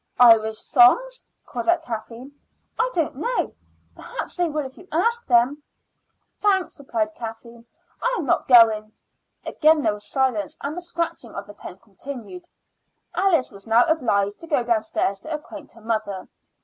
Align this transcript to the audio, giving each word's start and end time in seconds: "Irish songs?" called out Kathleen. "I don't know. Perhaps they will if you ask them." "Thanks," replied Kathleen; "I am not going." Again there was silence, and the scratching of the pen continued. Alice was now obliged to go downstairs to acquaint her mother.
"Irish 0.19 0.57
songs?" 0.57 1.23
called 1.45 1.69
out 1.69 1.83
Kathleen. 1.83 2.31
"I 2.79 2.89
don't 2.95 3.17
know. 3.17 3.53
Perhaps 3.95 4.35
they 4.35 4.49
will 4.49 4.65
if 4.65 4.75
you 4.75 4.87
ask 4.91 5.27
them." 5.27 5.61
"Thanks," 6.39 6.79
replied 6.79 7.13
Kathleen; 7.13 7.67
"I 8.01 8.15
am 8.17 8.25
not 8.25 8.47
going." 8.47 8.93
Again 9.45 9.83
there 9.83 9.93
was 9.93 10.07
silence, 10.09 10.57
and 10.63 10.75
the 10.75 10.81
scratching 10.81 11.35
of 11.35 11.45
the 11.45 11.53
pen 11.53 11.77
continued. 11.77 12.49
Alice 13.13 13.51
was 13.51 13.67
now 13.67 13.83
obliged 13.83 14.39
to 14.39 14.47
go 14.47 14.63
downstairs 14.63 15.19
to 15.19 15.31
acquaint 15.31 15.73
her 15.73 15.81
mother. 15.81 16.27